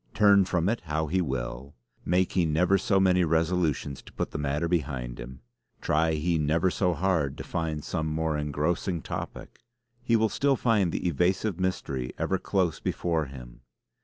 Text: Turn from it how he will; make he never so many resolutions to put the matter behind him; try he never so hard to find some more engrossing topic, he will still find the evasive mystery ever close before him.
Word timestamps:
Turn 0.15 0.45
from 0.45 0.67
it 0.67 0.81
how 0.85 1.05
he 1.05 1.21
will; 1.21 1.75
make 2.03 2.31
he 2.31 2.43
never 2.43 2.79
so 2.79 2.99
many 2.99 3.23
resolutions 3.23 4.01
to 4.01 4.13
put 4.13 4.31
the 4.31 4.39
matter 4.39 4.67
behind 4.67 5.19
him; 5.19 5.41
try 5.79 6.13
he 6.13 6.39
never 6.39 6.71
so 6.71 6.95
hard 6.95 7.37
to 7.37 7.43
find 7.43 7.83
some 7.83 8.07
more 8.07 8.35
engrossing 8.35 9.03
topic, 9.03 9.59
he 10.01 10.15
will 10.15 10.27
still 10.29 10.55
find 10.55 10.91
the 10.91 11.07
evasive 11.07 11.59
mystery 11.59 12.13
ever 12.17 12.39
close 12.39 12.79
before 12.79 13.25
him. 13.25 13.61